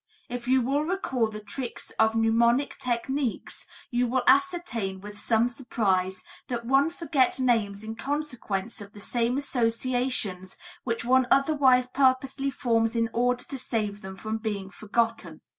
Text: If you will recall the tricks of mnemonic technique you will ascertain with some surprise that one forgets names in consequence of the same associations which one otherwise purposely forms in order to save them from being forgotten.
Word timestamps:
If 0.29 0.47
you 0.47 0.63
will 0.63 0.83
recall 0.83 1.27
the 1.29 1.39
tricks 1.43 1.91
of 1.99 2.15
mnemonic 2.15 2.79
technique 2.79 3.51
you 3.91 4.07
will 4.07 4.23
ascertain 4.25 4.99
with 4.99 5.15
some 5.19 5.47
surprise 5.47 6.23
that 6.47 6.65
one 6.65 6.89
forgets 6.89 7.39
names 7.39 7.83
in 7.83 7.93
consequence 7.93 8.81
of 8.81 8.93
the 8.93 8.99
same 8.99 9.37
associations 9.37 10.57
which 10.83 11.05
one 11.05 11.27
otherwise 11.29 11.87
purposely 11.87 12.49
forms 12.49 12.95
in 12.95 13.11
order 13.13 13.43
to 13.43 13.59
save 13.59 14.01
them 14.01 14.15
from 14.15 14.39
being 14.39 14.71
forgotten. 14.71 15.41